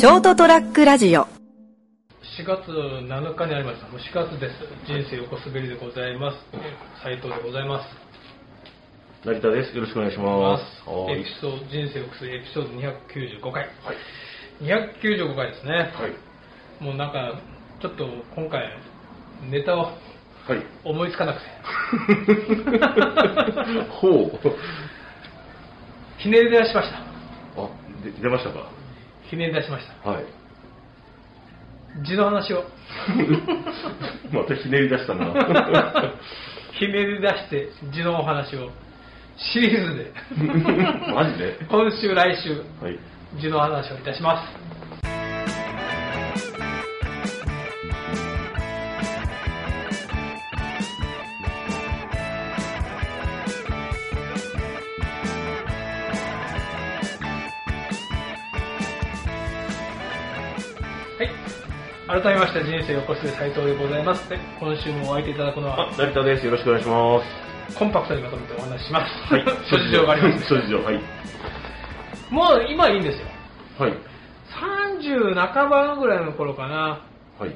[0.00, 1.28] ショートトラックラジオ4
[2.46, 3.88] 月7日にありました。
[3.88, 4.54] もう4月です。
[4.86, 6.38] 人生横滑りでございます。
[7.04, 7.88] 斉藤でございます。
[9.26, 9.76] 成田です。
[9.76, 10.88] よろしくお願いします。
[10.88, 13.64] はエいピソード、人生横滑りエピソード295回。
[13.84, 13.96] はい。
[14.64, 15.92] 295回ですね。
[15.92, 16.82] はい。
[16.82, 17.38] もうなんか、
[17.82, 18.70] ちょっと今回、
[19.50, 19.92] ネタをは
[20.56, 20.64] い。
[20.84, 21.46] 思いつかなくて、
[24.00, 24.40] ほう。
[26.18, 26.98] ひねり出しました。
[26.98, 27.68] あ、
[28.02, 28.79] で出ましたか？
[29.30, 30.10] ひねり出しました。
[30.10, 30.24] はい。
[32.04, 32.64] 字の話を。
[34.32, 35.26] またひねり出したな。
[36.78, 38.70] ひねり出して字のお話を
[39.36, 40.12] シリーズで
[41.14, 41.56] マジで？
[41.68, 42.98] 今週来週はい。
[43.40, 44.48] 字の話をいたします
[61.20, 61.30] はい
[62.22, 66.46] 改めまして人生横須賀斉藤でございますで今週もお相手いただくのはあ、成田です。
[66.46, 67.20] よろしくお願いしま
[67.68, 67.78] す。
[67.78, 71.00] コンパクトにまとめてお話しします、はい 諸事情があります諸事情、はい。
[72.30, 73.26] もう今いいんですよ
[73.78, 73.92] はい。
[75.04, 77.00] 30半ばぐらいの頃かな
[77.38, 77.54] はい。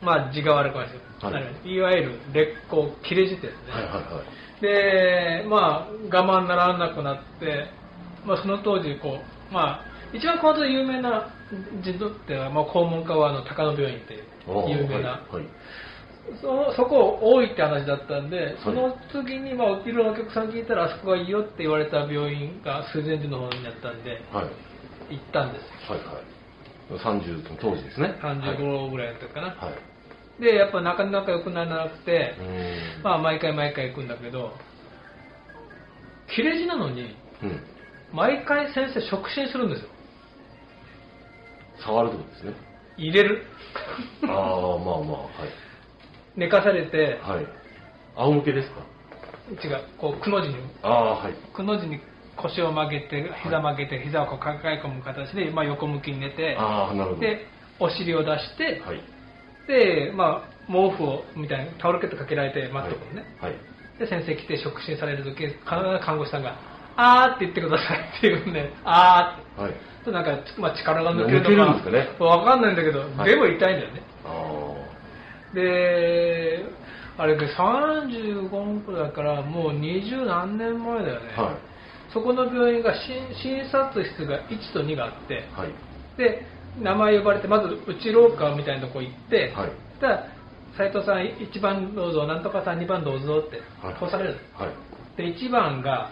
[0.00, 4.62] まあ字が悪くないですよ、はいい、わゆる劣行切れ字ですね、はいはいはい。
[4.62, 7.66] でまあ我慢ならなくなって、
[8.24, 9.18] まあ、その当時こ
[9.50, 11.34] うまあ一番熊本で有名な
[11.82, 14.14] 字のっては、まあ、肛門科はあの高野病院って
[14.68, 15.36] 有名な、はい。
[15.36, 15.46] はい
[16.40, 25.14] そそこ多いって話だったんで、その次に、まあ、いろんなお客さん聞いたら、あそこがいいよって言われた病院が水前寺の方になったんで、はい。
[25.14, 25.92] 行ったんです。
[25.92, 26.36] はいはい。
[26.98, 28.18] 30の当時ですね。
[28.20, 29.48] 35ぐらいの時かな。
[29.48, 29.70] はい。
[29.70, 29.76] は
[30.38, 30.42] い。
[30.42, 32.34] で、やっぱなかなか良くならなくて。
[33.02, 34.52] まあ、毎回毎回行くんだけど、
[36.34, 37.60] 切れ字なのに、うん。
[38.12, 39.88] 毎回先生触診するんですよ。
[41.84, 42.52] 触るってことですね。
[42.96, 43.42] 入れる？
[44.22, 45.50] ああ、まあまあ、はい。
[46.36, 47.46] 寝かされて、はい。
[48.16, 48.80] 仰向けですか？
[49.62, 51.34] 違う、こう、くの字に、ああ、はい。
[51.54, 52.00] くの字に
[52.36, 57.20] 腰を曲げて、膝曲げて、膝をこう抱え込む形で、まあ、横向きに寝て、ああ、なるほど。
[57.20, 57.46] で、
[57.78, 59.00] お尻を出して、はい。
[59.66, 63.24] で、まあ、毛布を、みたいな、タオルケットかけられて待っとくのね。
[63.40, 63.54] はい。
[63.98, 65.64] で、先生来て触診されるとき、必ず
[66.04, 66.58] 看護師さんが、
[66.96, 69.62] あーって言ってくださいって言うんで、あーって。
[69.62, 69.72] はい。
[70.04, 72.08] となんか、まあ、力が抜ける抜けるのんですかね？
[72.18, 74.02] か、わかんないんだけど、はいでも痛いんだよね。
[74.24, 74.74] あ
[75.54, 76.64] で、
[77.18, 81.34] あれで35分くらいだから、もう二十何年前だよね。
[81.36, 81.42] あ。
[81.42, 81.54] はい。
[82.12, 85.72] そこの病院が診診察室が1と2があって、はい。
[86.16, 86.46] で、
[86.80, 89.70] 名前呼ばれて、まず内廊下みたいなとこ行って、はい。
[90.00, 90.26] たら、
[90.76, 94.36] 斉藤さん1番どうぞ、なんとかさん2番どうぞってはい通される。
[94.54, 94.68] はい。
[95.16, 96.10] で、1番が、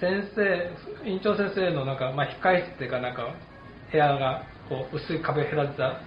[0.00, 3.34] 先生、院長先生のなんか、まあ、控室っていうかなんか、
[3.90, 6.00] 部屋が、こう、薄い壁隔てた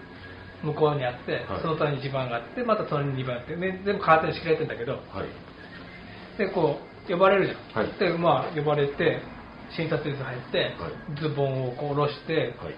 [0.64, 6.38] 向こうにあって、はいその隣に1番があって、また隣に2番あって、ね、全部カーテンで仕切られてるんだけど、はい。
[6.38, 7.84] で、こう、呼ばれるじゃん。
[7.84, 9.22] はいで、まあ、呼ばれて、
[9.76, 12.76] 診察室入って、はいズボンをこう下ろして、はい。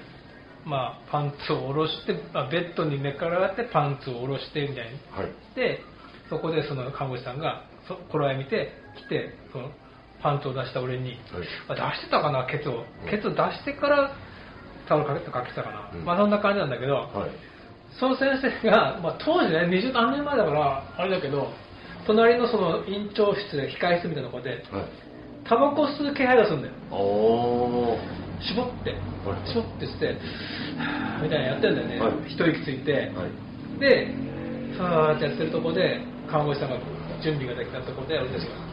[0.66, 5.00] まあ、パンツを下ろして、まあ、ベッドに寝っ転がってパンツを下ろしてみたいに。
[5.12, 5.32] はい。
[5.56, 5.82] で、
[6.30, 9.72] そこでその看護師さんが、そ頃合い見て、来て、その
[10.24, 11.20] パンツを出した俺に、はい。
[11.68, 13.10] あ出してたかな、ケツをうん。
[13.10, 14.16] ケツを出してから
[14.88, 15.92] タオルかけてかけてたかな。
[15.94, 17.32] うんまあそんな感じなんだけど、はい。
[18.00, 21.52] その先生が、まあ、当時ね、20何年前だから、あれだけど、
[22.08, 24.60] 隣のその院長室で、控室みたいなところで、はい。
[25.46, 26.74] タバコ吸う気配がするんだよ。
[28.42, 28.92] 絞って
[29.24, 30.18] はい、絞ってして、
[31.22, 32.00] みたいなやってんだよね。
[32.00, 33.80] はい一息ついて、はい。
[33.80, 34.08] で、
[34.78, 36.78] さーってやってるとこで、看護師さんが
[37.22, 38.73] 準備ができたところで、俺たちが、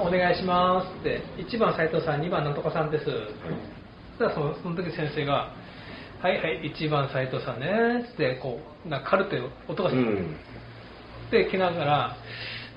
[0.00, 3.04] お願いしますって、1番斉藤さん、2番なんとかさんです。
[3.04, 3.16] そし
[4.18, 5.52] たらそのその時先生が、
[6.22, 10.02] はいはい、1番斉藤さんねって、こう、なんかカルテを音がする。
[10.02, 10.36] うん。
[11.30, 12.16] で、来ながら、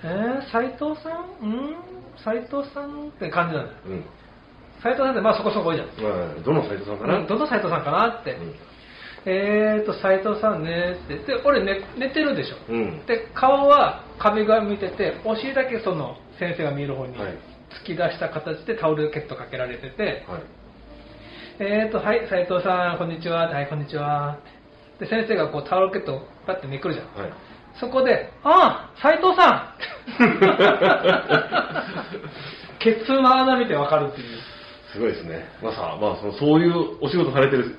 [0.04, 1.10] えー、斉藤さ
[1.42, 1.46] ん？
[1.46, 1.76] うん
[2.24, 3.78] 斉藤さんって感じなんだよ。
[3.88, 4.06] うん。
[4.82, 5.88] 斉藤さんってまあそこそこ多いじゃん。
[5.88, 7.18] まあ、どの斎藤さんかな？
[7.20, 8.34] うんどの斉藤さんかなって。
[8.34, 8.56] うん
[9.26, 11.18] えーと、斉藤さんねって。
[11.18, 12.58] で、俺寝寝てるでしょ。
[12.70, 13.06] うん。
[13.08, 17.38] で、顔は壁側向いてて、お尻だけその先生が見える方にはい
[17.82, 20.42] 突き出した形でタオルケットかけられてて、はい。
[21.60, 23.50] えーと、はい、斉藤さん、こんにちは。
[23.50, 24.38] はい、こんにちは。
[25.00, 27.08] で、先生がこうタオルケットをパッてめくるじゃん。
[27.08, 27.34] はい。
[27.80, 29.76] そこで、ああ、斉藤さん
[32.80, 34.28] ケツの穴見てわかるっていう。
[34.94, 35.50] すごいですね。
[35.62, 37.76] まさ、まあ、その、そういうお仕事されてる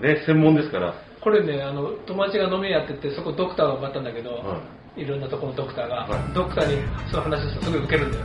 [0.00, 0.94] ね、専門ですから。
[1.20, 4.60] これね、あの、友達が飲み屋やってて、そこドクターがまったんだけど、は
[4.96, 6.76] いろんなところのドクターが、はいドクターに
[7.10, 8.24] その話するとすごいウケるんだよ。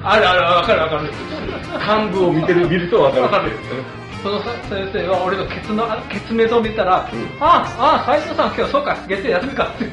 [0.02, 1.02] あるある、わかるわかる。
[2.08, 3.22] 幹部を見てる、見るとわかる。
[3.24, 3.52] わかる
[4.22, 4.54] その先
[4.90, 9.84] 生は俺のケツのケツメゾを見たら、うんああ、ああ、斉藤さん今日そうか、月曜休みかって。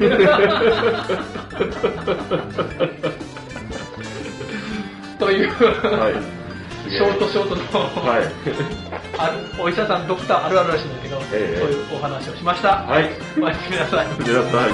[5.18, 6.41] という、はい。
[6.88, 8.24] ショートショートの、はい。
[9.18, 12.82] あるお医者さん、ドクターあるあるらしいんだけど、ええそういうお話をしました。
[12.82, 13.10] はい。
[13.40, 14.06] おやすみなさい。
[14.18, 14.72] ごめんなさい。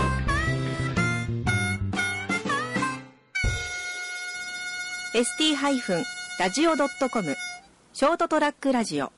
[5.14, 7.37] ST-radio.com
[7.93, 9.11] ショートトラックラジオ